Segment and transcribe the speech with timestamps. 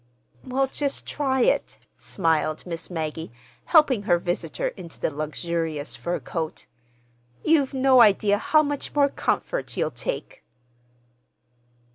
[0.43, 3.31] "Well, just try it," smiled Miss Maggie,
[3.65, 6.65] helping her visitor into the luxurious fur coat.
[7.43, 10.43] "You've no idea how much more comfort you'll take."